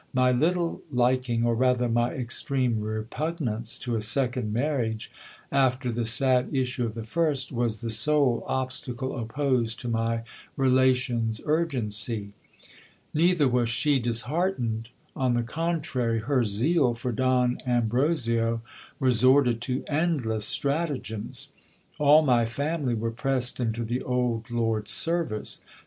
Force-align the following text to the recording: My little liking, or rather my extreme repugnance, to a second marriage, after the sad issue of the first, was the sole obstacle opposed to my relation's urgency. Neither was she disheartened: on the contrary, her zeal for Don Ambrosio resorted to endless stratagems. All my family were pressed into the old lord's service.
My 0.15 0.31
little 0.31 0.81
liking, 0.91 1.45
or 1.45 1.53
rather 1.53 1.87
my 1.87 2.09
extreme 2.13 2.79
repugnance, 2.79 3.77
to 3.77 3.95
a 3.95 4.01
second 4.01 4.51
marriage, 4.51 5.11
after 5.51 5.91
the 5.91 6.07
sad 6.07 6.49
issue 6.51 6.87
of 6.87 6.95
the 6.95 7.03
first, 7.03 7.51
was 7.51 7.81
the 7.81 7.91
sole 7.91 8.43
obstacle 8.47 9.15
opposed 9.15 9.79
to 9.81 9.87
my 9.87 10.23
relation's 10.57 11.39
urgency. 11.45 12.33
Neither 13.13 13.47
was 13.47 13.69
she 13.69 13.99
disheartened: 13.99 14.89
on 15.15 15.35
the 15.35 15.43
contrary, 15.43 16.17
her 16.21 16.43
zeal 16.43 16.95
for 16.95 17.11
Don 17.11 17.59
Ambrosio 17.67 18.63
resorted 18.99 19.61
to 19.61 19.83
endless 19.85 20.45
stratagems. 20.45 21.49
All 21.99 22.23
my 22.23 22.47
family 22.47 22.95
were 22.95 23.11
pressed 23.11 23.59
into 23.59 23.85
the 23.85 24.01
old 24.01 24.49
lord's 24.49 24.89
service. 24.89 25.61